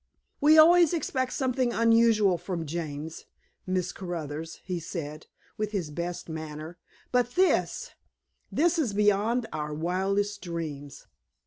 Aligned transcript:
"We 0.39 0.57
always 0.57 0.95
expect 0.95 1.31
something 1.31 1.73
unusual 1.73 2.39
from 2.39 2.65
James, 2.65 3.25
Miss 3.67 3.91
Caruthers," 3.93 4.55
he 4.65 4.79
said, 4.79 5.27
with 5.59 5.73
his 5.73 5.91
best 5.91 6.27
manner, 6.27 6.79
"but 7.11 7.33
THIS 7.35 7.91
this 8.51 8.79
is 8.79 8.93
beyond 8.95 9.45
our 9.53 9.75
wildest 9.75 10.41
dreams." 10.41 11.05